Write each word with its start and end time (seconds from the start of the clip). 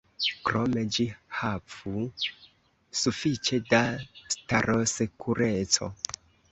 Krome 0.47 0.83
ĝi 0.95 1.05
havu 1.41 2.01
sufiĉe 3.03 3.63
da 3.71 3.83
starosekureco. 4.37 5.97